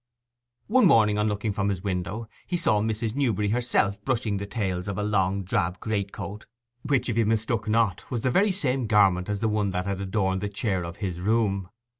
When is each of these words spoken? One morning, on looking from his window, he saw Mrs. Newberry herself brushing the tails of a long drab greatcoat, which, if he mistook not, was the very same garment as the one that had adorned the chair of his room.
One 0.65 0.87
morning, 0.87 1.19
on 1.19 1.27
looking 1.27 1.51
from 1.51 1.69
his 1.69 1.83
window, 1.83 2.27
he 2.47 2.57
saw 2.57 2.81
Mrs. 2.81 3.13
Newberry 3.13 3.49
herself 3.49 4.03
brushing 4.03 4.37
the 4.37 4.47
tails 4.47 4.87
of 4.87 4.97
a 4.97 5.03
long 5.03 5.43
drab 5.43 5.79
greatcoat, 5.79 6.47
which, 6.81 7.07
if 7.07 7.17
he 7.17 7.23
mistook 7.23 7.67
not, 7.67 8.09
was 8.09 8.21
the 8.23 8.31
very 8.31 8.51
same 8.51 8.87
garment 8.87 9.29
as 9.29 9.41
the 9.41 9.47
one 9.47 9.69
that 9.69 9.85
had 9.85 10.01
adorned 10.01 10.41
the 10.41 10.49
chair 10.49 10.83
of 10.83 10.95
his 10.97 11.19
room. 11.19 11.69